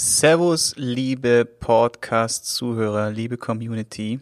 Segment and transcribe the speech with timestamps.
[0.00, 4.20] Servus, liebe Podcast-Zuhörer, liebe Community.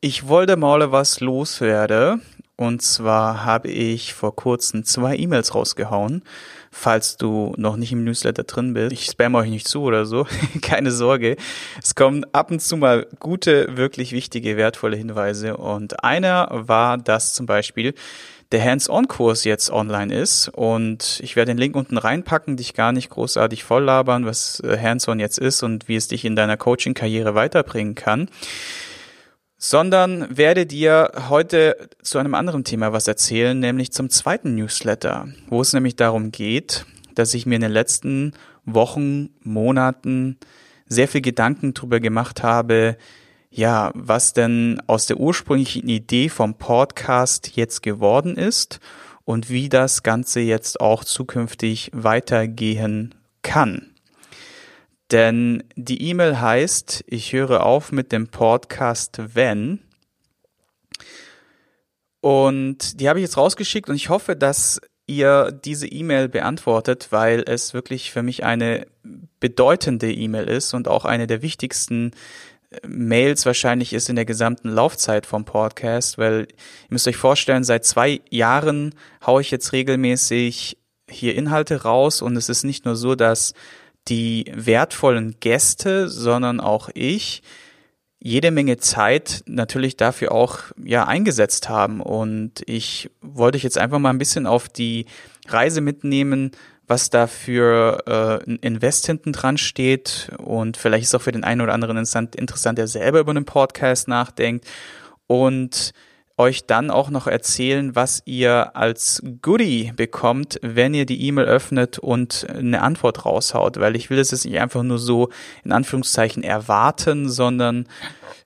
[0.00, 2.22] Ich wollte mal was loswerden.
[2.56, 6.22] Und zwar habe ich vor kurzem zwei E-Mails rausgehauen.
[6.70, 10.26] Falls du noch nicht im Newsletter drin bist, ich spam euch nicht zu oder so,
[10.62, 11.36] keine Sorge.
[11.82, 15.56] Es kommen ab und zu mal gute, wirklich wichtige, wertvolle Hinweise.
[15.56, 17.94] Und einer war das zum Beispiel,
[18.52, 20.48] der Hands-on-Kurs jetzt online ist.
[20.48, 24.78] Und ich werde den Link unten reinpacken, dich gar nicht großartig voll labern, was äh,
[24.80, 28.28] Hands-on jetzt ist und wie es dich in deiner Coaching-Karriere weiterbringen kann.
[29.66, 35.62] Sondern werde dir heute zu einem anderen Thema was erzählen, nämlich zum zweiten Newsletter, wo
[35.62, 38.34] es nämlich darum geht, dass ich mir in den letzten
[38.66, 40.36] Wochen, Monaten
[40.86, 42.98] sehr viel Gedanken drüber gemacht habe,
[43.48, 48.80] ja, was denn aus der ursprünglichen Idee vom Podcast jetzt geworden ist
[49.24, 53.93] und wie das Ganze jetzt auch zukünftig weitergehen kann.
[55.10, 59.80] Denn die E-Mail heißt, ich höre auf mit dem Podcast, wenn.
[62.20, 67.44] Und die habe ich jetzt rausgeschickt und ich hoffe, dass ihr diese E-Mail beantwortet, weil
[67.46, 68.86] es wirklich für mich eine
[69.40, 72.12] bedeutende E-Mail ist und auch eine der wichtigsten
[72.86, 77.84] Mails wahrscheinlich ist in der gesamten Laufzeit vom Podcast, weil ihr müsst euch vorstellen, seit
[77.84, 78.94] zwei Jahren
[79.24, 83.52] haue ich jetzt regelmäßig hier Inhalte raus und es ist nicht nur so, dass
[84.08, 87.42] die wertvollen Gäste, sondern auch ich
[88.26, 92.00] jede Menge Zeit natürlich dafür auch ja eingesetzt haben.
[92.00, 95.04] Und ich wollte euch jetzt einfach mal ein bisschen auf die
[95.46, 96.52] Reise mitnehmen,
[96.86, 100.30] was da für äh, Invest hinten dran steht.
[100.38, 103.44] Und vielleicht ist auch für den einen oder anderen interessant, interessant der selber über einen
[103.44, 104.66] Podcast nachdenkt.
[105.26, 105.92] Und
[106.36, 111.98] euch dann auch noch erzählen, was ihr als Goodie bekommt, wenn ihr die E-Mail öffnet
[111.98, 115.28] und eine Antwort raushaut, weil ich will es jetzt nicht einfach nur so
[115.64, 117.86] in Anführungszeichen erwarten, sondern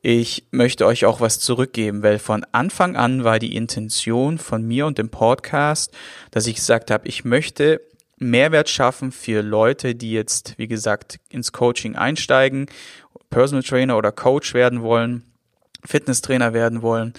[0.00, 4.86] ich möchte euch auch was zurückgeben, weil von Anfang an war die Intention von mir
[4.86, 5.92] und dem Podcast,
[6.30, 7.80] dass ich gesagt habe, ich möchte
[8.18, 12.66] Mehrwert schaffen für Leute, die jetzt, wie gesagt, ins Coaching einsteigen,
[13.30, 15.24] Personal Trainer oder Coach werden wollen,
[15.84, 17.14] Fitnesstrainer werden wollen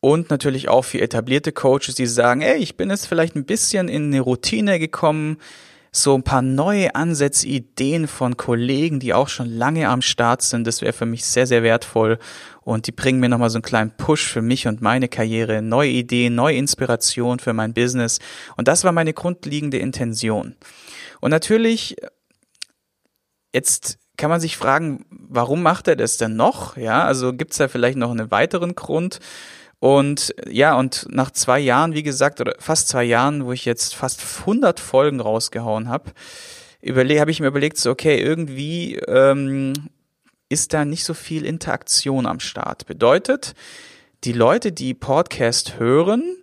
[0.00, 3.88] und natürlich auch für etablierte Coaches, die sagen, ey, ich bin jetzt vielleicht ein bisschen
[3.88, 5.36] in eine Routine gekommen,
[5.92, 10.66] so ein paar neue Ansätze, Ideen von Kollegen, die auch schon lange am Start sind.
[10.66, 12.18] Das wäre für mich sehr, sehr wertvoll.
[12.62, 15.90] Und die bringen mir nochmal so einen kleinen Push für mich und meine Karriere, neue
[15.90, 18.20] Ideen, neue Inspiration für mein Business.
[18.56, 20.54] Und das war meine grundlegende Intention.
[21.20, 21.96] Und natürlich,
[23.52, 26.76] jetzt kann man sich fragen, warum macht er das denn noch?
[26.76, 29.18] Ja, also gibt's da vielleicht noch einen weiteren Grund?
[29.80, 33.94] Und ja, und nach zwei Jahren, wie gesagt, oder fast zwei Jahren, wo ich jetzt
[33.94, 36.12] fast 100 Folgen rausgehauen habe,
[36.86, 39.72] habe ich mir überlegt, so, okay, irgendwie ähm,
[40.50, 42.86] ist da nicht so viel Interaktion am Start.
[42.86, 43.54] Bedeutet,
[44.24, 46.36] die Leute, die Podcast hören,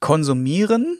[0.00, 0.98] konsumieren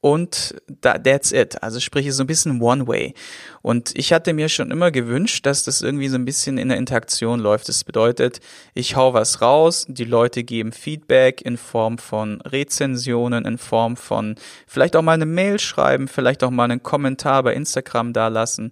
[0.00, 1.60] und that's it.
[1.62, 3.14] Also sprich, es ist so ein bisschen One Way.
[3.62, 6.78] Und ich hatte mir schon immer gewünscht, dass das irgendwie so ein bisschen in der
[6.78, 7.68] Interaktion läuft.
[7.68, 8.40] Das bedeutet,
[8.74, 14.36] ich hau was raus, die Leute geben Feedback in Form von Rezensionen, in Form von
[14.68, 18.70] vielleicht auch mal eine Mail schreiben, vielleicht auch mal einen Kommentar bei Instagram dalassen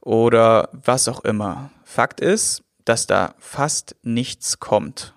[0.00, 1.70] oder was auch immer.
[1.84, 5.14] Fakt ist, dass da fast nichts kommt.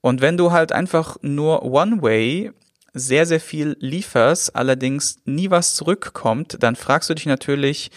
[0.00, 2.52] Und wenn du halt einfach nur One Way
[2.94, 7.90] sehr, sehr viel lieferst, allerdings nie was zurückkommt, dann fragst du dich natürlich,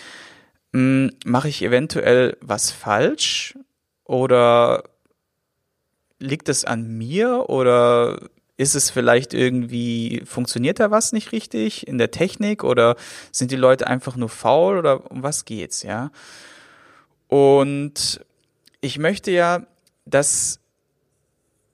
[0.74, 3.58] hm, mache ich eventuell was falsch?
[4.04, 4.84] Oder
[6.20, 7.46] liegt es an mir?
[7.48, 8.20] Oder
[8.58, 12.64] ist es vielleicht irgendwie, funktioniert da was nicht richtig in der Technik?
[12.64, 12.96] Oder
[13.32, 14.80] sind die Leute einfach nur faul?
[14.80, 16.12] Oder um was geht's, ja?
[17.28, 18.26] Und
[18.82, 19.68] ich möchte ja,
[20.06, 20.60] dass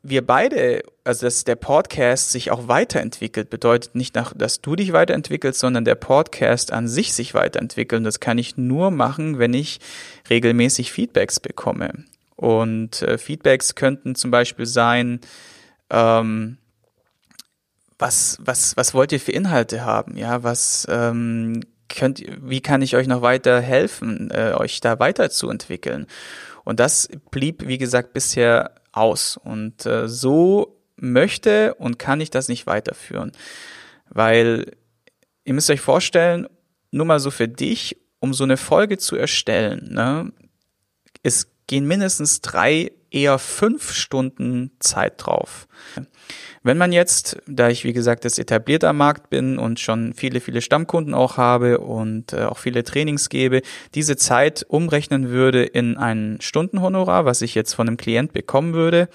[0.04, 4.92] wir beide, also dass der Podcast sich auch weiterentwickelt, bedeutet nicht, nach, dass du dich
[4.92, 8.00] weiterentwickelst, sondern der Podcast an sich sich weiterentwickelt.
[8.00, 9.80] Und das kann ich nur machen, wenn ich
[10.30, 12.04] regelmäßig Feedbacks bekomme.
[12.36, 15.22] Und äh, Feedbacks könnten zum Beispiel sein,
[15.90, 16.58] ähm,
[17.98, 20.18] was, was, was wollt ihr für Inhalte haben?
[20.18, 26.08] Ja, was ähm, könnt, wie kann ich euch noch weiter helfen, äh, euch da weiterzuentwickeln?
[26.66, 29.38] Und das blieb, wie gesagt, bisher aus.
[29.38, 33.32] Und äh, so möchte und kann ich das nicht weiterführen.
[34.10, 34.72] Weil
[35.44, 36.48] ihr müsst euch vorstellen,
[36.92, 40.32] nur mal so für dich, um so eine Folge zu erstellen, ne,
[41.24, 45.68] es gehen mindestens drei, eher fünf Stunden Zeit drauf.
[46.64, 50.62] Wenn man jetzt, da ich wie gesagt jetzt etablierter Markt bin und schon viele, viele
[50.62, 53.62] Stammkunden auch habe und äh, auch viele Trainings gebe,
[53.96, 59.10] diese Zeit umrechnen würde in ein Stundenhonorar, was ich jetzt von einem Klient bekommen würde,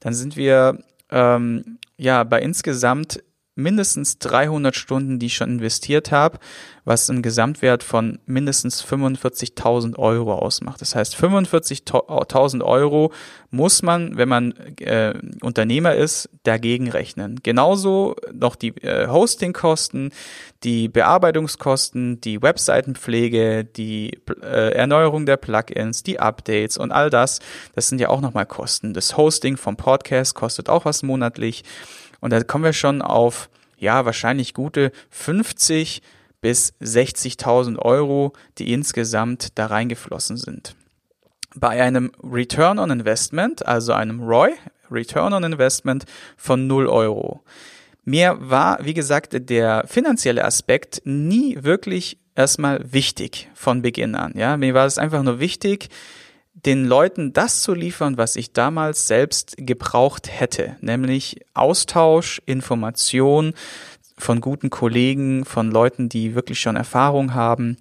[0.00, 0.78] dann sind wir
[1.10, 3.22] ähm, ja bei insgesamt
[3.56, 6.38] mindestens 300 Stunden, die ich schon investiert habe,
[6.84, 10.80] was einen Gesamtwert von mindestens 45.000 Euro ausmacht.
[10.80, 13.12] Das heißt, 45.000 Euro
[13.50, 17.40] muss man, wenn man äh, Unternehmer ist, dagegen rechnen.
[17.42, 20.12] Genauso noch die äh, Hostingkosten,
[20.62, 27.40] die Bearbeitungskosten, die Webseitenpflege, die äh, Erneuerung der Plugins, die Updates und all das.
[27.74, 28.92] Das sind ja auch nochmal Kosten.
[28.92, 31.64] Das Hosting vom Podcast kostet auch was monatlich.
[32.26, 36.02] Und da kommen wir schon auf, ja, wahrscheinlich gute 50
[36.40, 40.74] bis 60.000 Euro, die insgesamt da reingeflossen sind.
[41.54, 44.54] Bei einem Return on Investment, also einem ROI,
[44.90, 46.04] Return on Investment
[46.36, 47.44] von 0 Euro.
[48.02, 54.32] Mir war, wie gesagt, der finanzielle Aspekt nie wirklich erstmal wichtig von Beginn an.
[54.34, 55.90] Ja, mir war es einfach nur wichtig,
[56.66, 63.54] den Leuten das zu liefern, was ich damals selbst gebraucht hätte, nämlich Austausch, Information
[64.18, 67.76] von guten Kollegen, von Leuten, die wirklich schon Erfahrung haben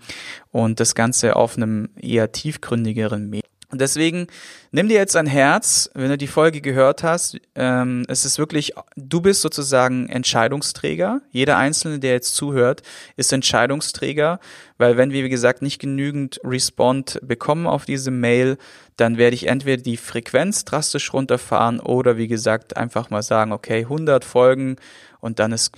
[0.51, 3.54] und das Ganze auf einem eher tiefgründigeren Medium.
[3.71, 4.27] Und deswegen
[4.71, 7.37] nimm dir jetzt ein Herz, wenn du die Folge gehört hast.
[7.55, 11.21] Ähm, es ist wirklich, du bist sozusagen Entscheidungsträger.
[11.31, 12.83] Jeder Einzelne, der jetzt zuhört,
[13.15, 14.39] ist Entscheidungsträger,
[14.77, 18.57] weil wenn wir, wie gesagt, nicht genügend Respond bekommen auf diese Mail,
[18.97, 23.79] dann werde ich entweder die Frequenz drastisch runterfahren oder, wie gesagt, einfach mal sagen, okay,
[23.79, 24.77] 100 Folgen
[25.19, 25.71] und dann ist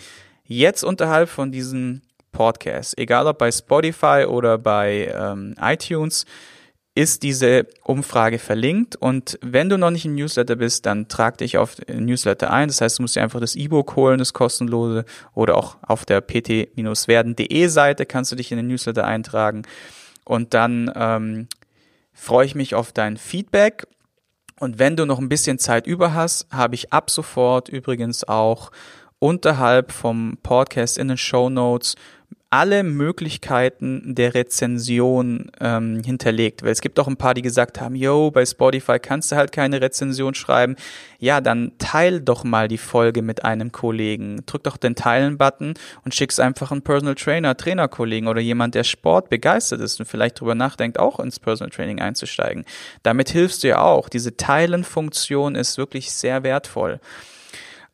[0.44, 2.02] jetzt unterhalb von diesem
[2.32, 6.26] Podcast, egal ob bei Spotify oder bei ähm, iTunes,
[6.98, 11.60] ist diese Umfrage verlinkt und wenn du noch nicht im Newsletter bist, dann trag dich
[11.60, 12.70] auf Newsletter ein.
[12.70, 15.06] Das heißt, du musst dir einfach das E-Book holen, das kostenlose
[15.36, 19.62] oder auch auf der pt-werden.de Seite kannst du dich in den Newsletter eintragen
[20.26, 21.48] und dann ähm,
[22.14, 23.86] freue ich mich auf dein Feedback.
[24.60, 28.72] Und wenn du noch ein bisschen Zeit über hast, habe ich ab sofort übrigens auch
[29.20, 31.94] unterhalb vom Podcast in den Show Notes
[32.50, 36.64] alle Möglichkeiten der Rezension ähm, hinterlegt.
[36.64, 39.52] Weil es gibt auch ein paar, die gesagt haben, yo, bei Spotify kannst du halt
[39.52, 40.78] keine Rezension schreiben.
[41.20, 44.46] Ja, dann teil doch mal die Folge mit einem Kollegen.
[44.46, 45.74] Drück doch den Teilen-Button
[46.06, 50.40] und schick's einfach einen Personal Trainer, Trainerkollegen oder jemand, der Sport begeistert ist und vielleicht
[50.40, 52.64] drüber nachdenkt, auch ins Personal Training einzusteigen.
[53.04, 54.08] Damit hilfst du ja auch.
[54.08, 57.02] Diese Teilen-Funktion ist wirklich sehr wertvoll.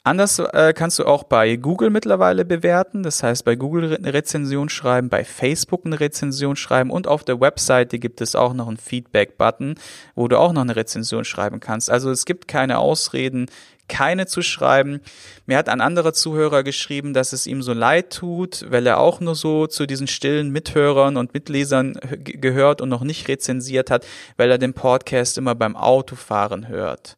[0.05, 4.67] Anders äh, kannst du auch bei Google mittlerweile bewerten, das heißt bei Google eine Rezension
[4.67, 8.75] schreiben, bei Facebook eine Rezension schreiben und auf der Webseite gibt es auch noch einen
[8.75, 9.75] Feedback-Button,
[10.13, 11.89] wo du auch noch eine Rezension schreiben kannst.
[11.89, 13.45] Also es gibt keine Ausreden,
[13.87, 14.99] keine zu schreiben.
[15.45, 19.21] Mir hat ein anderer Zuhörer geschrieben, dass es ihm so leid tut, weil er auch
[19.21, 24.05] nur so zu diesen stillen Mithörern und Mitlesern gehört und noch nicht rezensiert hat,
[24.35, 27.15] weil er den Podcast immer beim Autofahren hört.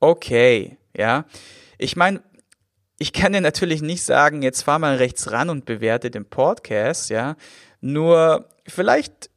[0.00, 1.26] Okay, ja.
[1.82, 2.22] Ich meine,
[2.98, 7.10] ich kann dir natürlich nicht sagen, jetzt fahr mal rechts ran und bewerte den Podcast,
[7.10, 7.36] ja.
[7.80, 9.30] Nur vielleicht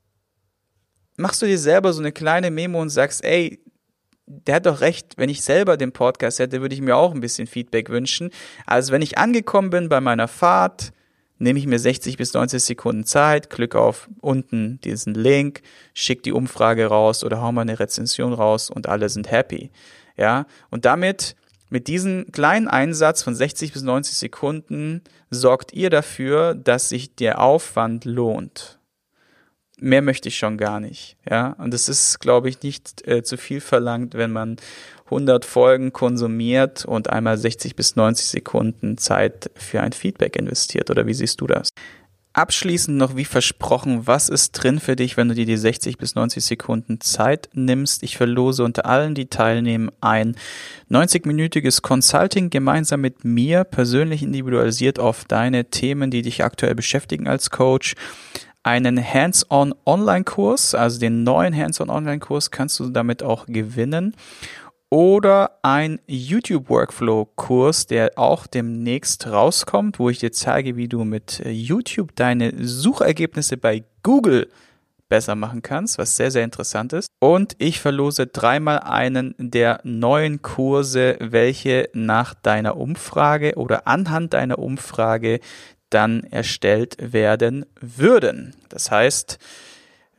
[1.17, 3.59] machst du dir selber so eine kleine Memo und sagst, ey,
[4.27, 7.21] der hat doch recht, wenn ich selber den Podcast hätte, würde ich mir auch ein
[7.21, 8.29] bisschen Feedback wünschen.
[8.65, 10.91] Also wenn ich angekommen bin bei meiner Fahrt,
[11.37, 15.61] nehme ich mir 60 bis 90 Sekunden Zeit, klicke auf unten diesen Link,
[15.93, 19.71] schick die Umfrage raus oder hau mal eine Rezension raus und alle sind happy.
[20.17, 21.35] Ja, und damit
[21.75, 27.41] mit diesem kleinen Einsatz von 60 bis 90 Sekunden sorgt ihr dafür, dass sich der
[27.41, 28.79] Aufwand lohnt.
[29.77, 31.49] Mehr möchte ich schon gar nicht, ja.
[31.57, 34.55] Und es ist, glaube ich, nicht äh, zu viel verlangt, wenn man
[35.07, 40.89] 100 Folgen konsumiert und einmal 60 bis 90 Sekunden Zeit für ein Feedback investiert.
[40.89, 41.67] Oder wie siehst du das?
[42.35, 46.15] Abschließend noch wie versprochen, was ist drin für dich, wenn du dir die 60 bis
[46.15, 48.03] 90 Sekunden Zeit nimmst?
[48.03, 50.35] Ich verlose unter allen, die teilnehmen, ein
[50.91, 57.51] 90-minütiges Consulting gemeinsam mit mir, persönlich individualisiert auf deine Themen, die dich aktuell beschäftigen als
[57.51, 57.95] Coach.
[58.63, 64.13] Einen Hands-on Online-Kurs, also den neuen Hands-on Online-Kurs kannst du damit auch gewinnen
[64.95, 71.03] oder ein YouTube Workflow Kurs, der auch demnächst rauskommt, wo ich dir zeige, wie du
[71.03, 74.49] mit äh, YouTube deine Suchergebnisse bei Google
[75.09, 77.09] besser machen kannst, was sehr, sehr interessant ist.
[77.19, 84.59] Und ich verlose dreimal einen der neuen Kurse, welche nach deiner Umfrage oder anhand deiner
[84.59, 85.41] Umfrage
[85.89, 88.55] dann erstellt werden würden.
[88.69, 89.39] Das heißt,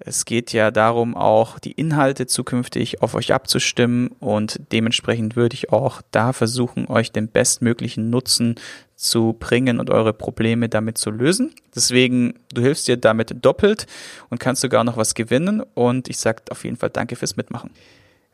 [0.09, 5.73] Es geht ja darum, auch die Inhalte zukünftig auf euch abzustimmen und dementsprechend würde ich
[5.73, 8.55] auch da versuchen, euch den bestmöglichen Nutzen
[8.95, 11.57] zu bringen und eure Probleme damit zu lösen.
[11.75, 13.89] Deswegen, du hilfst dir damit doppelt
[14.31, 17.71] und kannst sogar noch was gewinnen und ich sage auf jeden Fall danke fürs Mitmachen.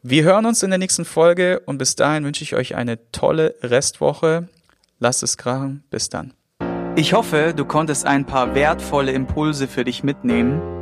[0.03, 3.55] Wir hören uns in der nächsten Folge und bis dahin wünsche ich euch eine tolle
[3.63, 4.47] Restwoche.
[4.99, 5.85] Lasst es krachen.
[5.89, 6.35] Bis dann.
[6.97, 10.82] Ich hoffe, du konntest ein paar wertvolle Impulse für dich mitnehmen.